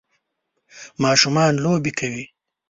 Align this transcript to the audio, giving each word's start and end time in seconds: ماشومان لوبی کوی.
ماشومان 1.03 1.53
لوبی 1.63 1.91
کوی. 1.99 2.23